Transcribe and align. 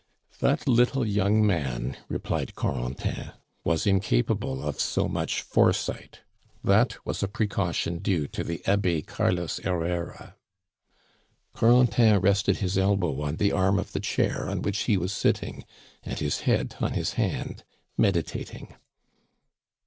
"That 0.39 0.67
little 0.67 1.05
young 1.05 1.45
man," 1.45 1.95
replied 2.09 2.55
Corentin, 2.55 3.33
"was 3.63 3.85
incapable 3.85 4.67
of 4.67 4.79
so 4.79 5.07
much 5.07 5.43
foresight. 5.43 6.21
That 6.63 7.05
was 7.05 7.21
a 7.21 7.27
precaution 7.27 7.99
due 7.99 8.25
to 8.29 8.43
the 8.43 8.65
Abbe 8.65 9.03
Carlos 9.03 9.57
Herrera." 9.59 10.37
Corentin 11.53 12.17
rested 12.17 12.57
his 12.57 12.79
elbow 12.79 13.21
on 13.21 13.35
the 13.35 13.51
arm 13.51 13.77
of 13.77 13.91
the 13.91 13.99
chair 13.99 14.49
on 14.49 14.63
which 14.63 14.79
he 14.85 14.97
was 14.97 15.13
sitting, 15.13 15.65
and 16.01 16.17
his 16.17 16.39
head 16.49 16.77
on 16.81 16.93
his 16.93 17.13
hand, 17.13 17.63
meditating. 17.95 18.73